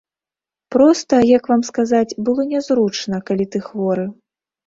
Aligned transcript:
Проста, 0.75 1.15
як 1.37 1.43
вам 1.51 1.61
сказаць, 1.69 2.17
было 2.29 2.41
нязручна, 2.53 3.15
калі 3.31 3.45
ты 3.57 3.61
хворы. 3.69 4.05